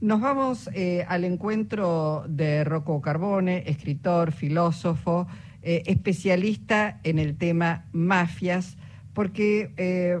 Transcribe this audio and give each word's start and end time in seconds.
Nos 0.00 0.22
vamos 0.22 0.70
eh, 0.72 1.04
al 1.08 1.24
encuentro 1.24 2.24
de 2.26 2.64
Rocco 2.64 3.02
Carbone, 3.02 3.64
escritor, 3.66 4.32
filósofo, 4.32 5.26
eh, 5.60 5.82
especialista 5.84 7.00
en 7.02 7.18
el 7.18 7.36
tema 7.36 7.84
mafias, 7.92 8.78
porque 9.12 9.74
eh, 9.76 10.18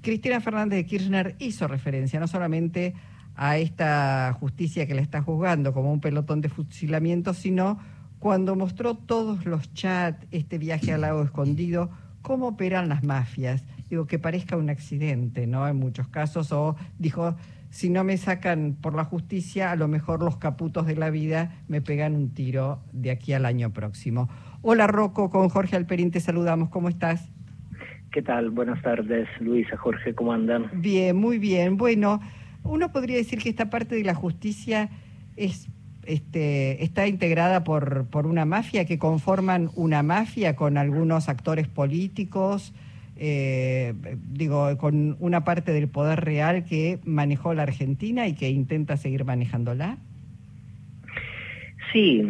Cristina 0.00 0.40
Fernández 0.40 0.78
de 0.78 0.86
Kirchner 0.86 1.36
hizo 1.38 1.68
referencia 1.68 2.18
no 2.18 2.26
solamente 2.26 2.94
a 3.36 3.58
esta 3.58 4.36
justicia 4.40 4.88
que 4.88 4.94
le 4.94 5.02
está 5.02 5.22
juzgando 5.22 5.72
como 5.72 5.92
un 5.92 6.00
pelotón 6.00 6.40
de 6.40 6.48
fusilamiento, 6.48 7.32
sino 7.32 7.78
cuando 8.18 8.56
mostró 8.56 8.96
todos 8.96 9.46
los 9.46 9.72
chats, 9.72 10.26
este 10.32 10.58
viaje 10.58 10.92
al 10.92 11.02
lago 11.02 11.22
escondido, 11.22 11.90
cómo 12.22 12.48
operan 12.48 12.88
las 12.88 13.04
mafias. 13.04 13.62
Digo, 13.88 14.06
que 14.06 14.18
parezca 14.18 14.56
un 14.56 14.68
accidente, 14.68 15.46
¿no? 15.46 15.68
En 15.68 15.76
muchos 15.76 16.08
casos, 16.08 16.50
o 16.50 16.74
dijo, 16.98 17.36
si 17.72 17.88
no 17.88 18.04
me 18.04 18.18
sacan 18.18 18.76
por 18.78 18.94
la 18.94 19.04
justicia, 19.04 19.70
a 19.70 19.76
lo 19.76 19.88
mejor 19.88 20.22
los 20.22 20.36
caputos 20.36 20.86
de 20.86 20.94
la 20.94 21.08
vida 21.08 21.54
me 21.68 21.80
pegan 21.80 22.14
un 22.14 22.34
tiro 22.34 22.82
de 22.92 23.10
aquí 23.10 23.32
al 23.32 23.46
año 23.46 23.72
próximo. 23.72 24.28
Hola 24.60 24.86
Rocco, 24.86 25.30
con 25.30 25.48
Jorge 25.48 25.74
Alperín 25.76 26.10
te 26.10 26.20
saludamos, 26.20 26.68
¿cómo 26.68 26.90
estás? 26.90 27.32
¿Qué 28.12 28.20
tal? 28.20 28.50
Buenas 28.50 28.82
tardes, 28.82 29.26
Luisa, 29.40 29.78
Jorge, 29.78 30.14
¿cómo 30.14 30.34
andan? 30.34 30.68
Bien, 30.74 31.16
muy 31.16 31.38
bien. 31.38 31.78
Bueno, 31.78 32.20
uno 32.62 32.92
podría 32.92 33.16
decir 33.16 33.38
que 33.38 33.48
esta 33.48 33.70
parte 33.70 33.94
de 33.94 34.04
la 34.04 34.14
justicia 34.14 34.90
es 35.36 35.66
este, 36.04 36.84
está 36.84 37.06
integrada 37.06 37.64
por, 37.64 38.04
por 38.08 38.26
una 38.26 38.44
mafia, 38.44 38.84
que 38.84 38.98
conforman 38.98 39.70
una 39.76 40.02
mafia 40.02 40.56
con 40.56 40.76
algunos 40.76 41.30
actores 41.30 41.68
políticos, 41.68 42.74
eh, 43.16 43.94
digo, 44.30 44.76
con 44.78 45.16
una 45.20 45.44
parte 45.44 45.72
del 45.72 45.88
poder 45.88 46.24
real 46.24 46.64
que 46.64 47.00
manejó 47.04 47.54
la 47.54 47.62
Argentina 47.64 48.26
y 48.26 48.34
que 48.34 48.50
intenta 48.50 48.96
seguir 48.96 49.24
manejándola? 49.24 49.98
Sí, 51.92 52.22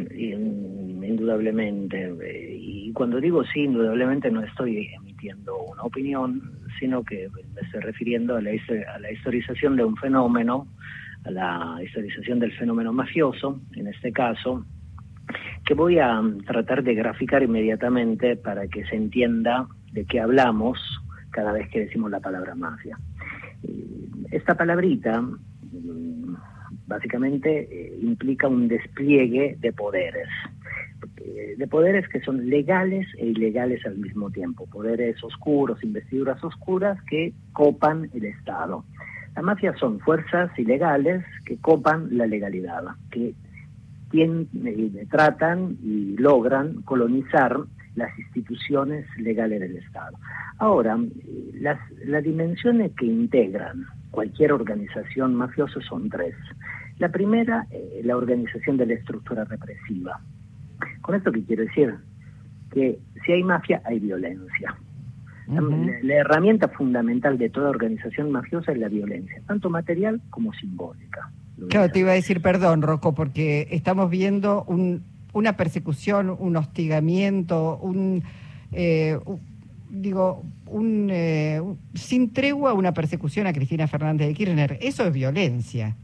indudablemente. 1.23 2.13
Y 2.59 2.93
cuando 2.93 3.21
digo 3.21 3.45
sí, 3.45 3.61
indudablemente 3.61 4.31
no 4.31 4.43
estoy 4.43 4.89
emitiendo 4.95 5.57
una 5.63 5.83
opinión, 5.83 6.43
sino 6.81 7.05
que 7.05 7.29
me 7.55 7.61
estoy 7.61 7.81
refiriendo 7.81 8.37
a 8.37 8.43
la, 8.43 8.51
a 8.51 8.99
la 8.99 9.13
historización 9.13 9.77
de 9.77 9.85
un 9.85 9.97
fenómeno, 9.97 10.67
a 11.25 11.31
la 11.31 11.79
historización 11.83 12.41
del 12.41 12.53
fenómeno 12.53 12.93
mafioso, 12.93 13.61
en 13.77 13.87
este 13.87 14.11
caso, 14.13 14.67
que 15.65 15.75
voy 15.75 15.99
a 16.01 16.21
tratar 16.45 16.83
de 16.83 16.95
graficar 16.95 17.43
inmediatamente 17.45 18.37
para 18.37 18.67
que 18.67 18.85
se 18.87 18.97
entienda 18.97 19.69
de 19.93 20.05
qué 20.05 20.21
hablamos 20.21 20.79
cada 21.31 21.53
vez 21.53 21.69
que 21.71 21.81
decimos 21.81 22.11
la 22.11 22.21
palabra 22.21 22.55
mafia. 22.55 22.99
Eh, 23.63 24.09
esta 24.31 24.55
palabrita 24.55 25.21
mm, 25.21 26.37
básicamente 26.87 27.69
eh, 27.71 27.99
implica 28.03 28.49
un 28.49 28.69
despliegue 28.69 29.57
de 29.61 29.73
poderes, 29.73 30.29
eh, 31.19 31.55
de 31.57 31.67
poderes 31.67 32.09
que 32.09 32.21
son 32.21 32.49
legales 32.49 33.07
e 33.19 33.27
ilegales 33.27 33.85
al 33.87 33.99
mismo 33.99 34.31
tiempo, 34.31 34.67
poderes 34.67 35.23
oscuros, 35.25 35.83
investiduras 35.83 36.43
oscuras 36.45 36.99
que 37.09 37.33
copan 37.53 38.11
el 38.15 38.25
Estado. 38.25 38.85
Las 39.35 39.45
mafias 39.45 39.79
son 39.79 39.99
fuerzas 40.01 40.51
ilegales 40.59 41.25
que 41.47 41.57
copan 41.57 42.09
la 42.17 42.27
legalidad, 42.27 42.83
que 43.11 43.35
tratan 45.11 45.79
y 45.83 46.19
logran 46.19 46.83
colonizar 46.83 47.61
las 47.95 48.17
instituciones 48.19 49.07
legales 49.19 49.61
del 49.61 49.77
Estado. 49.77 50.17
Ahora, 50.59 50.99
las, 51.55 51.79
dimensiones 52.25 52.93
que 52.97 53.07
integran 53.07 53.87
cualquier 54.11 54.53
organización 54.53 55.35
mafiosa 55.35 55.81
son 55.81 56.09
tres. 56.09 56.35
La 56.99 57.11
primera, 57.11 57.67
eh, 57.71 58.03
la 58.05 58.17
organización 58.17 58.77
de 58.77 58.87
la 58.87 58.95
estructura 58.95 59.45
represiva. 59.45 60.21
¿Con 61.01 61.15
esto 61.15 61.33
qué 61.33 61.45
quiero 61.45 61.65
decir? 61.65 61.95
Que 62.71 62.99
si 63.25 63.33
hay 63.33 63.43
mafia, 63.43 63.83
hay 63.85 63.99
violencia. 63.99 64.77
la, 65.49 66.15
herramienta 66.15 66.69
fundamental 66.69 67.37
de 67.37 67.51
toda 67.51 67.71
organización 67.71 68.31
mafiosa 68.31 68.73
es 68.73 68.79
la 68.79 68.89
violencia, 68.89 69.43
tanto 69.47 69.69
material 69.69 70.21
como 70.31 70.53
simbólica. 70.55 71.31
Claro, 71.69 71.93
te 71.93 72.01
iba 72.01 72.11
a 72.11 72.15
decir 72.15 72.41
perdón, 72.41 72.83
Rocco, 72.83 73.15
porque 73.15 73.69
estamos 73.71 74.11
viendo 74.11 74.65
un, 74.65 75.03
una 75.33 75.57
persecución, 75.57 76.35
un 76.39 76.57
hostigamiento, 76.57 77.79
un, 77.79 78.23
eh, 78.73 79.19
digo, 79.91 80.45
un, 80.67 81.09
eh, 81.11 81.61
sin 81.95 82.33
tregua 82.33 82.73
una 82.75 82.93
persecución 82.93 83.47
a 83.47 83.53
Cristina 83.53 83.87
Fernández 83.87 84.29
de 84.29 84.35
Kirchner. 84.35 84.79
Eso 84.81 85.07
es 85.07 85.13
violencia. 85.13 85.97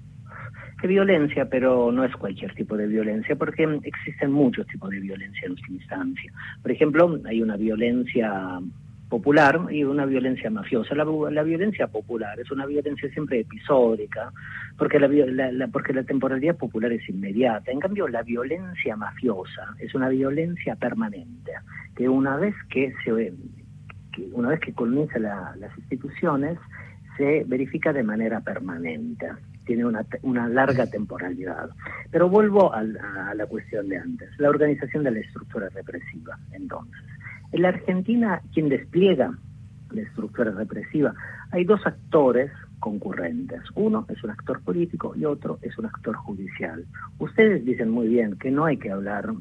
Es 0.83 0.89
violencia, 0.89 1.49
pero 1.49 1.91
no 1.91 2.05
es 2.05 2.15
cualquier 2.15 2.55
tipo 2.55 2.77
de 2.77 2.87
violencia, 2.87 3.35
porque 3.35 3.67
existen 3.83 4.31
muchos 4.31 4.67
tipos 4.69 4.91
de 4.91 5.01
violencia 5.01 5.47
en 5.47 5.55
esta 5.55 5.73
instancia. 5.73 6.33
Por 6.63 6.71
ejemplo, 6.71 7.21
hay 7.27 7.43
una 7.43 7.57
violencia 7.57 8.61
popular 9.09 9.61
y 9.71 9.85
una 9.85 10.07
violencia 10.07 10.51
mafiosa. 10.51 10.95
La, 10.95 11.05
la, 11.05 11.43
violencia 11.43 11.87
popular 11.87 12.39
es 12.39 12.51
una 12.51 12.67
violencia 12.67 13.09
siempre 13.11 13.41
episódica, 13.41 14.33
porque 14.77 14.99
la, 14.99 15.69
porque 15.69 15.93
la 15.93 16.05
temporalidad 16.05 16.57
popular 16.57 16.93
es 16.93 17.09
inmediata. 17.09 17.71
En 17.71 17.81
cambio, 17.81 18.07
la 18.09 18.23
violencia 18.23 18.97
mafiosa 18.97 19.75
es 19.79 19.95
una 19.95 20.09
violencia 20.09 20.77
permanente, 20.77 21.53
que 21.97 22.09
una 22.09 22.37
vez 22.37 22.55
que 22.71 22.93
se 23.05 23.33
que 24.13 24.29
una 24.33 24.51
vez 24.51 24.61
que 24.61 24.73
coloniza 24.73 25.19
las 25.19 25.79
instituciones, 25.79 26.59
se 27.17 27.45
verifica 27.47 27.93
de 27.93 28.03
manera 28.03 28.41
permanente, 28.41 29.27
tiene 29.65 29.85
una, 29.85 30.05
una 30.23 30.49
larga 30.49 30.87
temporalidad. 30.87 31.71
Pero 32.11 32.29
vuelvo 32.29 32.73
a 32.73 32.83
la 32.83 33.47
cuestión 33.47 33.89
de 33.89 33.99
antes, 33.99 34.31
la 34.39 34.51
organización 34.51 35.05
de 35.05 35.11
la 35.11 35.21
estructura 35.21 35.69
represiva, 35.71 36.39
entonces. 36.53 37.18
En 37.53 37.63
la 37.63 37.69
Argentina, 37.69 38.43
quien 38.53 38.69
despliega 38.69 39.33
la 39.91 40.03
estructura 40.03 40.51
represiva, 40.51 41.15
hay 41.51 41.65
dos 41.65 41.81
actores 41.87 42.51
concurrentes. 42.79 43.63
Uno 43.75 44.07
es 44.09 44.23
un 44.23 44.31
actor 44.31 44.61
político 44.61 45.15
y 45.17 45.25
otro 45.25 45.59
es 45.63 45.77
un 45.79 45.87
actor 45.87 46.15
judicial. 46.17 46.85
Ustedes 47.19 47.65
dicen 47.65 47.91
muy 47.91 48.09
bien 48.09 48.37
que 48.39 48.51
no 48.51 48.67
hay 48.67 48.77
que 48.77 48.91
hablar 48.91 49.33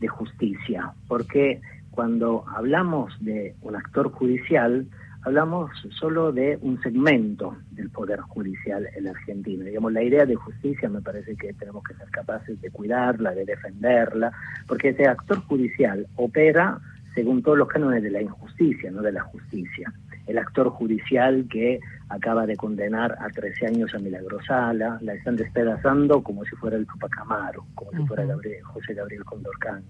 de 0.00 0.08
justicia, 0.08 0.92
porque 1.06 1.60
cuando 1.90 2.44
hablamos 2.48 3.14
de 3.20 3.54
un 3.62 3.76
actor 3.76 4.10
judicial, 4.10 4.86
hablamos 5.22 5.70
solo 5.90 6.32
de 6.32 6.58
un 6.60 6.80
segmento 6.82 7.56
del 7.70 7.90
poder 7.90 8.20
judicial 8.20 8.88
en 8.96 9.04
la 9.04 9.10
Argentina. 9.10 9.64
Digamos, 9.64 9.92
la 9.92 10.02
idea 10.02 10.26
de 10.26 10.34
justicia 10.34 10.88
me 10.88 11.00
parece 11.00 11.36
que 11.36 11.52
tenemos 11.54 11.84
que 11.84 11.94
ser 11.94 12.08
capaces 12.10 12.60
de 12.60 12.70
cuidarla, 12.70 13.32
de 13.32 13.44
defenderla, 13.44 14.32
porque 14.66 14.88
ese 14.90 15.06
actor 15.06 15.38
judicial 15.42 16.06
opera 16.16 16.80
según 17.14 17.42
todos 17.42 17.58
los 17.58 17.68
cánones 17.68 18.02
de 18.02 18.10
la 18.10 18.22
injusticia, 18.22 18.90
no 18.90 19.02
de 19.02 19.12
la 19.12 19.22
justicia. 19.22 19.92
El 20.26 20.38
actor 20.38 20.68
judicial 20.70 21.46
que 21.50 21.80
acaba 22.08 22.46
de 22.46 22.56
condenar 22.56 23.16
a 23.20 23.28
13 23.28 23.66
años 23.66 23.94
a 23.94 23.98
Milagrosala, 23.98 24.98
la 25.00 25.14
están 25.14 25.36
despedazando 25.36 26.22
como 26.22 26.44
si 26.44 26.56
fuera 26.56 26.76
el 26.76 26.86
Tupac 26.86 27.16
Amaro, 27.18 27.66
como 27.74 27.92
si 27.92 28.06
fuera 28.06 28.24
José 28.64 28.94
Gabriel 28.94 29.24
Condorcán. 29.24 29.82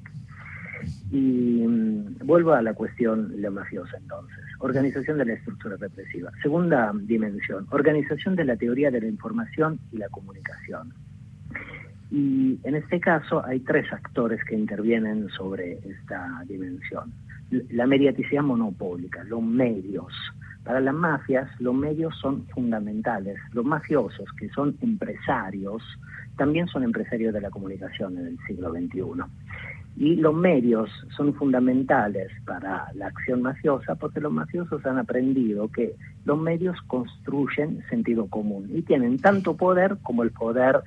Y 1.11 1.65
mm, 1.67 2.27
vuelvo 2.27 2.53
a 2.53 2.63
la 2.63 2.75
cuestión 2.75 3.33
la 3.41 3.51
mafiosa 3.51 3.97
entonces. 3.97 4.39
Organización 4.59 5.19
de 5.19 5.25
la 5.25 5.35
estructura 5.35 5.77
represiva. 5.77 6.31
Segunda 6.43 6.93
dimensión, 6.95 7.67
organización 7.71 8.37
de 8.37 8.45
la 8.45 8.57
teoría 8.57 8.91
de 8.91 9.01
la 9.01 9.07
información 9.07 9.79
y 9.93 9.99
la 9.99 10.09
comunicación. 10.09 10.93
Y 12.15 12.61
en 12.63 12.77
este 12.77 13.01
caso 13.01 13.45
hay 13.45 13.59
tres 13.59 13.93
actores 13.93 14.39
que 14.45 14.55
intervienen 14.55 15.29
sobre 15.31 15.81
esta 15.85 16.45
dimensión. 16.47 17.13
La 17.71 17.89
mediaticidad 17.89 18.45
monopólica, 18.45 19.25
los 19.25 19.43
medios. 19.43 20.13
Para 20.63 20.81
las 20.81 20.95
mafias 20.95 21.51
los 21.59 21.75
medios 21.75 22.17
son 22.21 22.47
fundamentales. 22.55 23.37
Los 23.53 23.65
mafiosos, 23.65 24.27
que 24.39 24.49
son 24.51 24.77
empresarios, 24.81 25.83
también 26.37 26.69
son 26.69 26.85
empresarios 26.85 27.35
de 27.35 27.41
la 27.41 27.51
comunicación 27.51 28.17
en 28.17 28.27
el 28.29 28.39
siglo 28.47 28.71
XXI. 28.71 29.25
Y 29.97 30.15
los 30.15 30.37
medios 30.37 30.91
son 31.17 31.35
fundamentales 31.35 32.31
para 32.47 32.93
la 32.95 33.09
acción 33.09 33.43
mafiosa 33.43 33.97
porque 33.97 34.21
los 34.21 34.33
mafiosos 34.33 34.87
han 34.87 34.99
aprendido 34.99 35.69
que 35.69 35.97
los 36.25 36.39
medios 36.39 36.81
construyen 36.87 37.83
sentido 37.91 38.29
común 38.29 38.71
y 38.73 38.83
tienen 38.83 39.19
tanto 39.19 39.57
poder 39.57 39.97
como 40.05 40.23
el 40.23 40.31
poder 40.31 40.81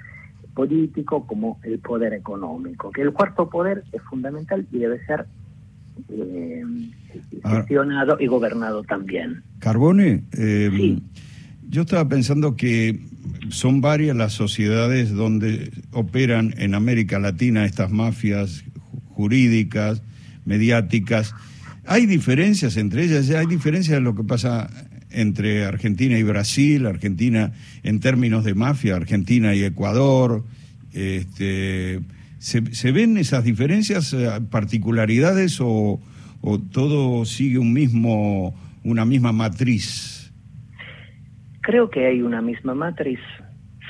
político 0.57 1.27
como 1.27 1.59
el 1.61 1.77
poder 1.77 2.13
económico, 2.13 2.89
que 2.89 3.03
el 3.03 3.13
cuarto 3.13 3.47
poder 3.47 3.83
es 3.91 4.01
fundamental 4.01 4.65
y 4.71 4.79
debe 4.79 5.05
ser 5.05 5.27
eh, 6.09 6.63
gestionado 7.45 8.17
y 8.19 8.25
gobernado 8.25 8.81
también. 8.81 9.43
Carbone, 9.59 10.23
eh, 10.35 10.97
yo 11.69 11.81
estaba 11.81 12.09
pensando 12.09 12.55
que 12.55 12.99
son 13.49 13.81
varias 13.81 14.17
las 14.17 14.33
sociedades 14.33 15.13
donde 15.13 15.71
operan 15.91 16.55
en 16.57 16.73
América 16.73 17.19
Latina 17.19 17.63
estas 17.63 17.91
mafias 17.91 18.63
jurídicas, 19.09 20.01
mediáticas. 20.43 21.35
¿Hay 21.85 22.07
diferencias 22.07 22.77
entre 22.77 23.03
ellas? 23.03 23.29
¿Hay 23.29 23.45
diferencias 23.45 23.99
en 23.99 24.05
lo 24.05 24.15
que 24.15 24.23
pasa 24.23 24.71
entre 25.17 25.65
Argentina 25.65 26.17
y 26.17 26.23
Brasil, 26.23 26.85
Argentina 26.85 27.51
en 27.83 27.99
términos 27.99 28.43
de 28.43 28.53
mafia, 28.53 28.95
Argentina 28.95 29.55
y 29.55 29.63
Ecuador. 29.63 30.43
Este, 30.93 32.01
¿se, 32.37 32.91
ven 32.91 33.17
esas 33.17 33.43
diferencias, 33.43 34.13
eh, 34.13 34.29
particularidades 34.49 35.59
o, 35.59 35.99
o 36.41 36.59
todo 36.59 37.25
sigue 37.25 37.57
un 37.57 37.73
mismo, 37.73 38.55
una 38.83 39.05
misma 39.05 39.31
matriz? 39.31 40.31
Creo 41.61 41.89
que 41.89 42.05
hay 42.05 42.21
una 42.21 42.41
misma 42.41 42.75
matriz, 42.75 43.19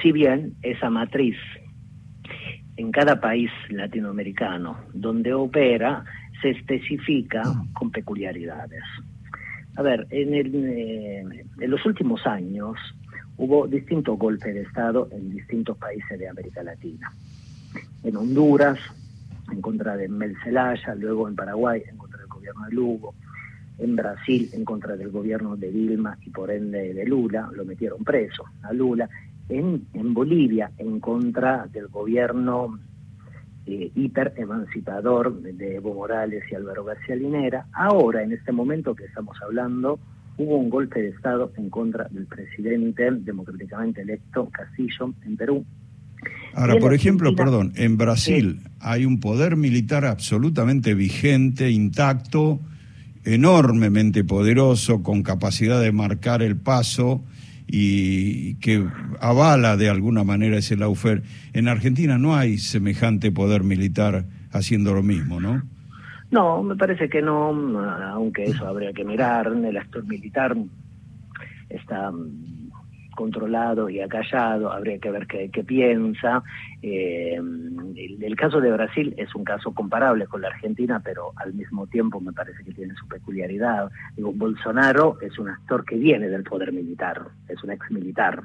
si 0.01 0.11
bien 0.11 0.55
esa 0.63 0.89
matriz 0.89 1.35
en 2.77 2.91
cada 2.91 3.19
país 3.19 3.51
latinoamericano 3.69 4.77
donde 4.93 5.33
opera 5.33 6.05
se 6.41 6.51
especifica 6.51 7.41
con 7.73 7.91
peculiaridades. 7.91 8.83
A 9.77 9.83
ver, 9.83 10.07
en, 10.09 10.33
eh, 10.33 11.19
en 11.59 11.69
los 11.69 11.85
últimos 11.85 12.25
años 12.25 12.75
hubo 13.37 13.67
distintos 13.67 14.17
golpes 14.17 14.55
de 14.55 14.61
Estado 14.63 15.07
en 15.11 15.29
distintos 15.29 15.77
países 15.77 16.17
de 16.17 16.27
América 16.27 16.63
Latina. 16.63 17.11
En 18.03 18.17
Honduras, 18.17 18.79
en 19.51 19.61
contra 19.61 19.95
de 19.95 20.09
Mel 20.09 20.35
Zelaya, 20.43 20.95
luego 20.95 21.27
en 21.27 21.35
Paraguay, 21.35 21.83
en 21.87 21.95
contra 21.95 22.17
del 22.17 22.27
gobierno 22.27 22.65
de 22.65 22.71
Lugo, 22.73 23.13
en 23.77 23.95
Brasil, 23.95 24.49
en 24.51 24.65
contra 24.65 24.97
del 24.97 25.11
gobierno 25.11 25.55
de 25.55 25.71
Dilma 25.71 26.17
y 26.25 26.31
por 26.31 26.49
ende 26.49 26.95
de 26.95 27.05
Lula, 27.05 27.47
lo 27.53 27.63
metieron 27.63 28.03
preso 28.03 28.45
a 28.63 28.73
Lula, 28.73 29.07
en, 29.47 29.85
en 29.93 30.11
Bolivia, 30.11 30.71
en 30.79 30.99
contra 30.99 31.67
del 31.67 31.87
gobierno 31.87 32.79
eh, 33.69 33.91
hiper 33.95 34.33
emancipador 34.37 35.41
de 35.41 35.75
Evo 35.75 35.93
Morales 35.93 36.41
y 36.49 36.55
Álvaro 36.55 36.85
García 36.85 37.17
Linera. 37.17 37.65
Ahora, 37.73 38.23
en 38.23 38.31
este 38.31 38.53
momento 38.53 38.95
que 38.95 39.03
estamos 39.03 39.37
hablando, 39.43 39.99
hubo 40.37 40.55
un 40.55 40.69
golpe 40.69 41.01
de 41.01 41.09
Estado 41.09 41.51
en 41.57 41.69
contra 41.69 42.07
del 42.09 42.27
presidente 42.27 43.11
democráticamente 43.11 44.03
electo 44.03 44.49
Castillo 44.51 45.13
en 45.25 45.35
Perú. 45.35 45.65
Ahora, 46.53 46.77
por 46.77 46.93
ejemplo, 46.93 47.35
perdón, 47.35 47.73
en 47.75 47.97
Brasil 47.97 48.61
hay 48.79 49.05
un 49.05 49.19
poder 49.19 49.57
militar 49.57 50.05
absolutamente 50.05 50.93
vigente, 50.93 51.69
intacto, 51.69 52.61
enormemente 53.25 54.23
poderoso, 54.23 55.03
con 55.03 55.23
capacidad 55.23 55.81
de 55.81 55.91
marcar 55.91 56.41
el 56.41 56.55
paso 56.55 57.21
y 57.67 58.55
que 58.55 58.87
avala 59.19 59.75
de 59.75 59.89
alguna 59.89 60.23
manera 60.23 60.57
ese 60.57 60.77
laufer. 60.77 61.23
En 61.53 61.67
Argentina 61.67 62.17
no 62.17 62.35
hay 62.35 62.57
semejante 62.57 63.31
poder 63.31 63.63
militar 63.63 64.25
haciendo 64.51 64.93
lo 64.93 65.03
mismo, 65.03 65.39
¿no? 65.39 65.63
No, 66.31 66.63
me 66.63 66.75
parece 66.75 67.09
que 67.09 67.21
no, 67.21 67.49
aunque 67.79 68.43
eso 68.45 68.67
habría 68.67 68.93
que 68.93 69.05
mirar. 69.05 69.47
El 69.47 69.77
actor 69.77 70.05
militar 70.05 70.55
está 71.69 72.11
controlado 73.17 73.89
y 73.89 73.99
acallado, 73.99 74.71
habría 74.71 74.99
que 74.99 75.09
ver 75.09 75.25
qué, 75.25 75.63
piensa. 75.63 76.43
Eh, 76.83 77.35
el, 77.35 78.35
caso 78.35 78.61
de 78.61 78.71
Brasil 78.71 79.15
es 79.17 79.33
un 79.33 79.43
caso 79.43 79.73
comparable 79.73 80.27
con 80.27 80.41
la 80.41 80.49
Argentina, 80.49 81.01
pero 81.03 81.31
al 81.35 81.55
mismo 81.55 81.87
tiempo 81.87 82.21
me 82.21 82.31
parece 82.31 82.63
que 82.63 82.73
tiene 82.73 82.93
su 82.93 83.07
peculiaridad. 83.07 83.89
Digo, 84.15 84.31
Bolsonaro 84.33 85.17
es 85.21 85.37
un 85.39 85.49
actor 85.49 85.83
que 85.83 85.97
viene 85.97 86.29
del 86.29 86.43
poder 86.43 86.71
militar, 86.71 87.23
es 87.49 87.61
un 87.63 87.71
ex 87.71 87.89
militar. 87.89 88.43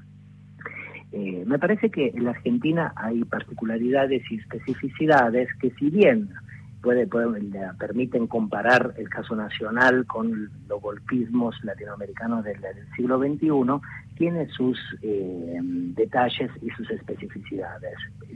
Eh, 1.13 1.45
me 1.47 1.59
parece 1.59 1.91
que 1.91 2.11
en 2.15 2.25
la 2.25 2.31
Argentina 2.31 2.95
hay 2.97 3.23
particularidades 3.25 4.23
y 4.33 4.37
especificidades 4.37 5.51
que 5.61 5.71
si 5.73 5.91
bien 5.91 6.31
puede, 6.83 7.07
permiten 7.79 8.27
comparar 8.27 8.95
el 8.99 9.09
caso 9.09 9.37
nacional 9.37 10.05
con 10.07 10.51
los 10.69 10.83
golpismos 10.83 11.55
latinoamericanos 11.63 12.45
del, 12.45 12.59
siglo 12.97 13.19
XXI, 13.19 13.81
tiene 14.17 14.49
sus 14.49 14.79
eh, 15.01 15.59
detalles 15.63 16.51
y 16.61 16.71
sus 16.71 16.91
especificidades. 16.91 17.95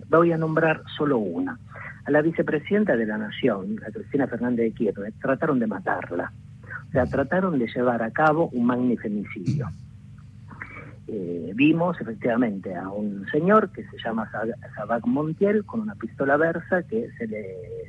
Voy 0.09 0.33
a 0.33 0.39
nombrar 0.39 0.83
solo 0.97 1.19
una. 1.19 1.59
A 2.05 2.11
la 2.11 2.23
vicepresidenta 2.23 2.97
de 2.97 3.07
la 3.07 3.19
Nación, 3.19 3.81
a 3.87 3.91
Cristina 3.91 4.29
Fernández 4.29 4.67
de 4.67 4.73
Kirchner, 4.73 5.13
trataron 5.21 5.59
de 5.59 5.67
matarla. 5.67 6.33
O 6.89 6.93
sea, 6.93 7.05
trataron 7.07 7.59
de 7.59 7.67
llevar 7.67 8.03
a 8.03 8.13
cabo 8.13 8.49
un 8.53 8.65
magnifemicidio. 8.65 9.69
Eh, 11.09 11.53
vimos 11.55 12.01
efectivamente 12.01 12.75
a 12.75 12.89
un 12.89 13.27
señor 13.31 13.71
que 13.71 13.85
se 13.85 13.97
llama 14.05 14.29
Sabac 14.75 15.07
Montiel 15.07 15.65
con 15.65 15.81
una 15.81 15.95
pistola 15.95 16.37
versa 16.37 16.83
que 16.83 17.09
se 17.17 17.29
le 17.29 17.45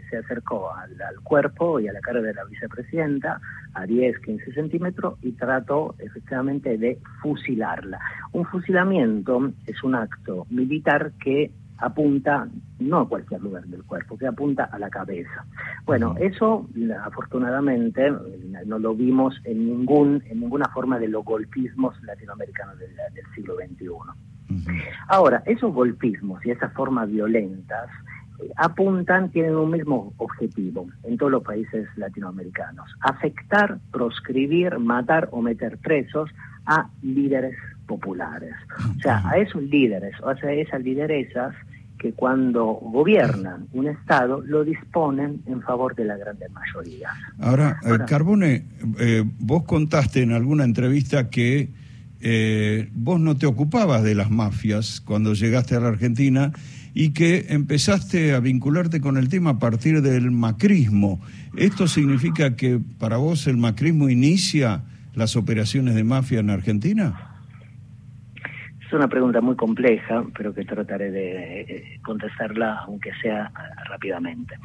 se 0.09 0.17
acercó 0.17 0.71
al, 0.71 0.95
cuerpo 1.23 1.79
y 1.79 1.87
a 1.87 1.93
la 1.93 1.99
cara 1.99 2.21
de 2.21 2.33
la 2.33 2.45
vicepresidenta 2.45 3.41
a 3.73 3.85
10, 3.85 4.19
15 4.19 4.53
centímetros 4.53 5.17
y 5.21 5.31
trató 5.33 5.95
efectivamente 5.99 6.77
de 6.77 6.99
fusilarla. 7.21 7.99
Un 8.33 8.45
fusilamiento 8.45 9.51
es 9.65 9.83
un 9.83 9.95
acto 9.95 10.45
militar 10.49 11.11
que 11.19 11.51
apunta 11.77 12.47
no 12.79 13.00
a 13.00 13.09
cualquier 13.09 13.41
lugar 13.41 13.65
del 13.65 13.83
cuerpo, 13.83 14.18
que 14.18 14.27
apunta 14.27 14.65
a 14.65 14.79
la 14.79 14.89
cabeza. 14.89 15.45
Bueno, 15.85 16.15
eso 16.19 16.68
afortunadamente 17.03 18.12
no 18.65 18.79
lo 18.79 18.95
vimos 18.95 19.39
en 19.44 19.68
ningún 19.68 20.24
en 20.29 20.41
ninguna 20.41 20.68
forma 20.69 21.00
de 21.00 21.07
los 21.07 21.24
golpismos 21.24 22.01
latinoamericanos 22.03 22.77
del, 22.79 22.91
siglo 23.35 23.56
XXI. 23.56 23.88
Ahora, 25.07 25.44
esos 25.45 25.74
golpismos 25.74 26.45
y 26.45 26.51
esas 26.51 26.71
formas 26.74 27.09
violentas 27.09 27.89
eh, 28.39 28.50
apuntan, 28.56 29.30
tienen 29.30 29.56
un 29.56 29.71
mismo 29.71 30.13
objetivo 30.18 30.88
en 31.03 31.18
todos 31.18 31.31
los 31.31 31.44
países 31.44 31.88
latinoamericanos, 31.97 32.89
afectar, 33.01 33.80
proscribir, 33.91 34.80
matar 34.80 35.27
o 35.31 35.41
meter 35.41 35.77
presos 35.80 36.30
a 36.65 36.89
líderes 37.01 37.57
populares. 37.87 38.53
O 38.97 39.01
sea, 39.01 39.23
a 39.27 39.37
esos 39.37 39.63
líderes, 39.63 40.13
o 40.21 40.35
sea, 40.35 40.49
a 40.49 40.53
esas 40.53 40.81
lideresas 40.83 41.55
que 41.97 42.13
cuando 42.13 42.65
gobiernan 42.65 43.67
un 43.73 43.87
Estado 43.87 44.41
lo 44.41 44.63
disponen 44.63 45.41
en 45.47 45.61
favor 45.61 45.95
de 45.95 46.05
la 46.05 46.17
gran 46.17 46.37
mayoría. 46.53 47.09
Ahora, 47.39 47.79
eh, 47.83 47.97
Carbone, 48.07 48.65
eh, 48.99 49.23
vos 49.39 49.63
contaste 49.63 50.21
en 50.21 50.31
alguna 50.31 50.63
entrevista 50.63 51.29
que 51.29 51.69
eh, 52.19 52.89
vos 52.93 53.19
no 53.19 53.37
te 53.37 53.45
ocupabas 53.45 54.03
de 54.03 54.15
las 54.15 54.29
mafias 54.29 55.01
cuando 55.01 55.33
llegaste 55.33 55.75
a 55.75 55.79
la 55.79 55.89
Argentina 55.89 56.51
y 56.93 57.11
que 57.11 57.47
empezaste 57.49 58.33
a 58.33 58.39
vincularte 58.39 59.01
con 59.01 59.17
el 59.17 59.29
tema 59.29 59.51
a 59.51 59.59
partir 59.59 60.01
del 60.01 60.31
macrismo. 60.31 61.21
¿Esto 61.55 61.87
significa 61.87 62.55
que 62.55 62.79
para 62.97 63.17
vos 63.17 63.45
el 63.47 63.57
macrismo 63.57 64.09
inicia 64.09 64.83
las 65.13 65.35
operaciones 65.35 65.95
de 65.95 66.03
mafia 66.03 66.39
en 66.39 66.49
Argentina? 66.49 67.26
Es 68.87 68.93
una 68.93 69.09
pregunta 69.09 69.41
muy 69.41 69.57
compleja, 69.57 70.23
pero 70.33 70.53
que 70.53 70.63
trataré 70.63 71.11
de 71.11 71.61
eh, 71.61 71.99
contestarla, 72.05 72.83
aunque 72.85 73.11
sea 73.21 73.51
rápidamente. 73.89 74.56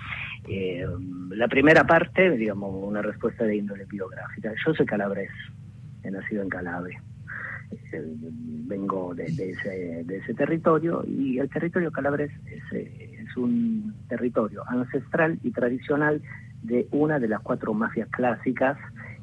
Eh, 0.48 0.86
la 1.30 1.48
primera 1.48 1.84
parte, 1.84 2.30
digamos, 2.30 2.70
una 2.72 3.02
respuesta 3.02 3.42
de 3.42 3.56
índole 3.56 3.84
biográfica. 3.86 4.52
Yo 4.64 4.74
soy 4.74 4.86
calabrés, 4.86 5.32
he 6.04 6.10
nacido 6.12 6.40
en 6.40 6.48
Calabria. 6.50 7.02
Eh, 7.72 8.00
vengo 8.68 9.12
de, 9.12 9.24
ese, 9.24 10.04
de, 10.04 10.16
ese, 10.18 10.34
territorio 10.34 11.02
y 11.04 11.40
el 11.40 11.50
territorio 11.50 11.90
calabrés 11.90 12.30
es, 12.46 12.62
es 12.72 13.36
un 13.36 13.92
territorio 14.08 14.62
ancestral 14.68 15.40
y 15.42 15.50
tradicional 15.50 16.22
de 16.62 16.86
una 16.92 17.18
de 17.18 17.26
las 17.26 17.40
cuatro 17.40 17.74
mafias 17.74 18.08
clásicas 18.10 18.78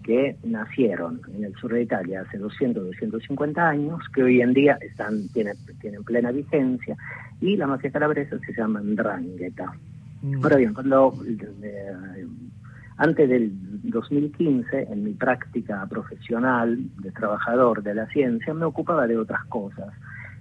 que 0.09 0.37
nacieron 0.43 1.21
en 1.35 1.43
el 1.43 1.53
sur 1.57 1.71
de 1.71 1.83
Italia 1.83 2.21
hace 2.21 2.39
200, 2.39 2.83
250 2.83 3.69
años, 3.69 4.01
que 4.11 4.23
hoy 4.23 4.41
en 4.41 4.53
día 4.53 4.75
están 4.81 5.27
tienen, 5.29 5.55
tienen 5.79 6.03
plena 6.03 6.31
vigencia, 6.31 6.97
y 7.39 7.55
la 7.55 7.67
mafia 7.67 7.91
calabresa 7.91 8.39
se 8.39 8.51
llama 8.53 8.81
Ndrangheta. 8.81 9.71
Mm. 10.23 10.41
Ahora 10.41 10.55
bien, 10.55 10.73
cuando, 10.73 11.13
eh, 11.61 12.25
antes 12.97 13.29
del 13.29 13.51
2015, 13.83 14.87
en 14.91 15.03
mi 15.03 15.13
práctica 15.13 15.85
profesional 15.87 16.79
de 17.03 17.11
trabajador 17.11 17.83
de 17.83 17.93
la 17.93 18.07
ciencia, 18.07 18.51
me 18.55 18.65
ocupaba 18.65 19.05
de 19.05 19.15
otras 19.15 19.45
cosas. 19.45 19.89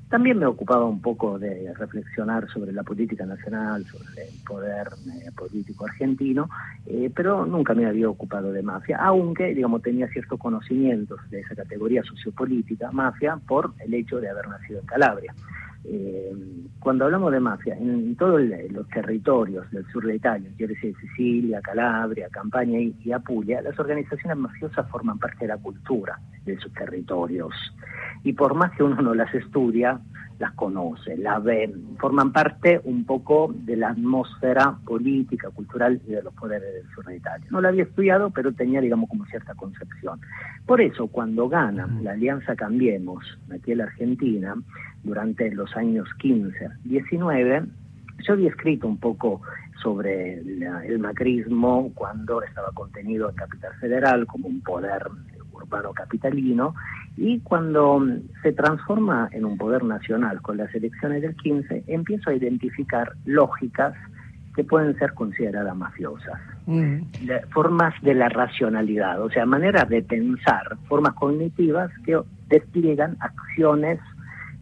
También 0.08 0.38
me 0.38 0.46
ocupaba 0.46 0.86
un 0.86 1.02
poco 1.02 1.38
de 1.38 1.72
reflexionar 1.74 2.48
sobre 2.48 2.72
la 2.72 2.82
política 2.82 3.26
nacional, 3.26 3.84
sobre 3.84 4.28
el 4.28 4.42
poder 4.46 4.88
eh, 5.06 5.30
político 5.36 5.84
argentino, 5.84 6.48
eh, 6.86 7.10
pero 7.14 7.44
nunca 7.44 7.74
me 7.74 7.86
había 7.86 8.08
ocupado 8.08 8.50
de 8.50 8.62
mafia, 8.62 8.96
aunque, 9.02 9.54
digamos, 9.54 9.82
tenía 9.82 10.08
ciertos 10.08 10.38
conocimientos 10.38 11.20
de 11.28 11.40
esa 11.40 11.54
categoría 11.54 12.02
sociopolítica, 12.04 12.90
mafia, 12.90 13.38
por 13.46 13.74
el 13.80 13.92
hecho 13.92 14.18
de 14.18 14.30
haber 14.30 14.48
nacido 14.48 14.80
en 14.80 14.86
Calabria. 14.86 15.34
Eh, 15.90 16.32
cuando 16.80 17.06
hablamos 17.06 17.32
de 17.32 17.40
mafia, 17.40 17.76
en 17.76 18.14
todos 18.16 18.40
los 18.70 18.88
territorios 18.88 19.68
del 19.70 19.84
sur 19.86 20.06
de 20.06 20.16
Italia, 20.16 20.50
quiero 20.56 20.74
decir 20.74 20.94
Sicilia, 21.00 21.60
Calabria, 21.60 22.28
Campania 22.30 22.80
y, 22.80 23.12
Apulia, 23.12 23.62
las 23.62 23.78
organizaciones 23.78 24.36
mafiosas 24.36 24.88
forman 24.90 25.18
parte 25.18 25.38
de 25.40 25.48
la 25.48 25.56
cultura 25.56 26.18
de 26.44 26.58
sus 26.58 26.72
territorios. 26.74 27.52
Y 28.22 28.32
por 28.32 28.54
más 28.54 28.72
que 28.72 28.84
uno 28.84 29.00
no 29.02 29.14
las 29.14 29.34
estudia, 29.34 30.00
las 30.38 30.52
conoce, 30.52 31.16
las 31.16 31.42
ve, 31.42 31.74
forman 31.98 32.32
parte 32.32 32.80
un 32.84 33.04
poco 33.04 33.52
de 33.52 33.76
la 33.76 33.88
atmósfera 33.90 34.78
política, 34.84 35.50
cultural 35.50 36.00
y 36.06 36.12
de 36.12 36.22
los 36.22 36.32
poderes 36.34 36.72
del 36.74 36.94
sur 36.94 37.04
de 37.06 37.16
Italia. 37.16 37.46
No 37.50 37.60
la 37.60 37.70
había 37.70 37.82
estudiado, 37.82 38.30
pero 38.30 38.52
tenía, 38.52 38.80
digamos, 38.80 39.10
como 39.10 39.26
cierta 39.26 39.54
concepción. 39.54 40.20
Por 40.64 40.80
eso, 40.80 41.08
cuando 41.08 41.48
gana 41.48 41.88
la 42.02 42.12
Alianza 42.12 42.54
Cambiemos 42.54 43.24
aquí 43.52 43.72
en 43.72 43.78
la 43.78 43.84
Argentina, 43.84 44.54
durante 45.04 45.50
los 45.50 45.74
años 45.76 46.08
15, 46.18 46.68
19, 46.84 47.62
yo 48.26 48.32
había 48.32 48.48
escrito 48.48 48.86
un 48.86 48.98
poco 48.98 49.40
sobre 49.82 50.38
el 50.38 50.98
macrismo 50.98 51.92
cuando 51.94 52.42
estaba 52.42 52.70
contenido 52.72 53.30
en 53.30 53.36
Capital 53.36 53.72
Federal 53.80 54.26
como 54.26 54.48
un 54.48 54.60
poder 54.60 55.06
urbano 55.52 55.92
capitalino 55.92 56.74
y 57.16 57.40
cuando 57.40 58.00
se 58.42 58.52
transforma 58.52 59.28
en 59.32 59.44
un 59.44 59.56
poder 59.56 59.84
nacional 59.84 60.40
con 60.40 60.56
las 60.56 60.72
elecciones 60.74 61.22
del 61.22 61.36
15, 61.36 61.84
empiezo 61.86 62.30
a 62.30 62.34
identificar 62.34 63.12
lógicas 63.24 63.94
que 64.54 64.64
pueden 64.64 64.96
ser 64.98 65.14
consideradas 65.14 65.76
mafiosas. 65.76 66.40
Mm. 66.66 67.02
Formas 67.50 67.94
de 68.02 68.14
la 68.14 68.28
racionalidad, 68.28 69.22
o 69.22 69.30
sea, 69.30 69.46
maneras 69.46 69.88
de 69.88 70.02
pensar, 70.02 70.76
formas 70.88 71.14
cognitivas 71.14 71.90
que 72.04 72.18
despliegan 72.48 73.16
acciones 73.20 74.00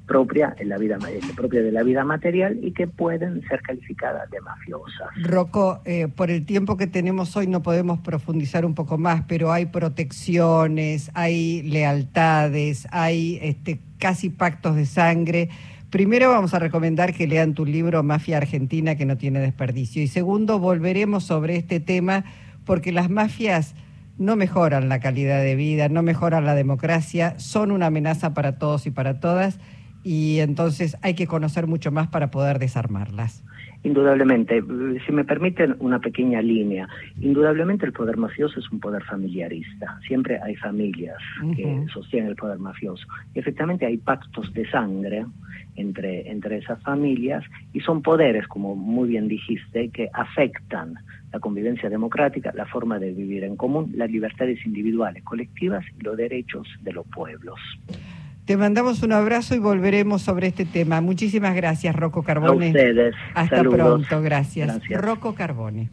propia 0.06 0.54
en 0.58 0.68
la 0.68 0.78
vida 0.78 0.98
propia 1.34 1.62
de 1.62 1.72
la 1.72 1.82
vida 1.82 2.04
material 2.04 2.58
y 2.62 2.72
que 2.72 2.86
pueden 2.86 3.42
ser 3.48 3.60
calificadas 3.62 4.30
de 4.30 4.40
mafiosas. 4.40 5.08
Rocco, 5.22 5.80
eh, 5.84 6.08
por 6.08 6.30
el 6.30 6.46
tiempo 6.46 6.76
que 6.76 6.86
tenemos 6.86 7.36
hoy 7.36 7.46
no 7.46 7.62
podemos 7.62 7.98
profundizar 8.00 8.64
un 8.64 8.75
poco 8.75 8.98
más, 8.98 9.25
pero 9.26 9.52
hay 9.52 9.66
protecciones, 9.66 11.10
hay 11.14 11.62
lealtades, 11.62 12.86
hay 12.90 13.38
este, 13.42 13.80
casi 13.98 14.30
pactos 14.30 14.76
de 14.76 14.86
sangre. 14.86 15.48
Primero 15.90 16.30
vamos 16.30 16.54
a 16.54 16.58
recomendar 16.58 17.12
que 17.12 17.26
lean 17.26 17.54
tu 17.54 17.64
libro 17.64 18.02
Mafia 18.02 18.38
Argentina, 18.38 18.96
que 18.96 19.06
no 19.06 19.16
tiene 19.16 19.40
desperdicio. 19.40 20.02
Y 20.02 20.08
segundo, 20.08 20.58
volveremos 20.58 21.25
sobre 21.25 21.56
este 21.56 21.80
tema 21.80 22.25
porque 22.64 22.92
las 22.92 23.10
mafias 23.10 23.75
no 24.18 24.34
mejoran 24.36 24.88
la 24.88 25.00
calidad 25.00 25.42
de 25.42 25.56
vida, 25.56 25.88
no 25.88 26.02
mejoran 26.02 26.44
la 26.44 26.54
democracia, 26.54 27.38
son 27.38 27.70
una 27.70 27.86
amenaza 27.86 28.34
para 28.34 28.58
todos 28.58 28.86
y 28.86 28.90
para 28.90 29.20
todas 29.20 29.58
y 30.06 30.38
entonces 30.38 30.96
hay 31.02 31.14
que 31.14 31.26
conocer 31.26 31.66
mucho 31.66 31.90
más 31.90 32.06
para 32.06 32.30
poder 32.30 32.60
desarmarlas. 32.60 33.42
Indudablemente, 33.82 34.62
si 35.04 35.12
me 35.12 35.25
permiten 35.25 35.75
una 35.80 35.98
pequeña 35.98 36.40
línea, 36.40 36.88
indudablemente 37.20 37.86
el 37.86 37.92
poder 37.92 38.16
mafioso 38.16 38.60
es 38.60 38.70
un 38.70 38.78
poder 38.78 39.02
familiarista, 39.02 39.98
siempre 40.06 40.40
hay 40.40 40.54
familias 40.54 41.16
que 41.56 41.86
sostienen 41.92 42.30
el 42.30 42.36
poder 42.36 42.60
mafioso. 42.60 43.04
Y 43.34 43.40
efectivamente 43.40 43.84
hay 43.84 43.96
pactos 43.96 44.54
de 44.54 44.70
sangre 44.70 45.26
entre, 45.75 46.30
entre 46.30 46.58
esas 46.58 46.80
familias 46.84 47.42
y 47.72 47.80
son 47.80 48.00
poderes, 48.00 48.46
como 48.46 48.76
muy 48.76 49.08
bien 49.08 49.26
dijiste, 49.26 49.90
que 49.90 50.08
afectan 50.12 50.94
la 51.32 51.40
convivencia 51.40 51.90
democrática, 51.90 52.52
la 52.54 52.66
forma 52.66 53.00
de 53.00 53.12
vivir 53.12 53.42
en 53.42 53.56
común, 53.56 53.92
las 53.96 54.08
libertades 54.08 54.64
individuales, 54.64 55.25
colectivas 55.25 55.84
y 55.98 56.04
los 56.04 56.16
derechos 56.16 56.68
de 56.82 56.92
los 56.92 57.04
pueblos. 57.08 57.58
Te 58.46 58.56
mandamos 58.56 59.02
un 59.02 59.12
abrazo 59.12 59.56
y 59.56 59.58
volveremos 59.58 60.22
sobre 60.22 60.46
este 60.46 60.64
tema. 60.64 61.00
Muchísimas 61.00 61.56
gracias, 61.56 61.96
Rocco 61.96 62.22
Carbone. 62.22 62.66
A 62.66 62.68
ustedes. 62.68 63.14
Hasta 63.34 63.64
pronto, 63.64 64.22
gracias. 64.22 64.68
gracias. 64.68 65.00
Rocco 65.00 65.34
Carbone. 65.34 65.88